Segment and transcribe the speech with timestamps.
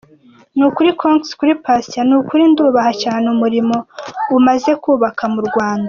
[0.55, 3.75] Ni ukuri Congz kuri Patient ni ukuri ndubaha cyane umurimo
[4.37, 5.79] umaze kubaka mu Rwanda.